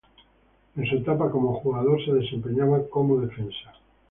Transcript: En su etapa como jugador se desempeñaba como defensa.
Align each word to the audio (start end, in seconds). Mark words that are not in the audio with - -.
En 0.77 0.83
su 0.87 0.95
etapa 0.95 1.29
como 1.29 1.53
jugador 1.59 2.03
se 2.03 2.11
desempeñaba 2.13 2.89
como 2.89 3.17
defensa. 3.21 3.71